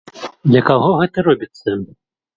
Для 0.51 0.61
каго 0.69 0.89
гэта 1.01 1.17
робіцца? 1.31 1.79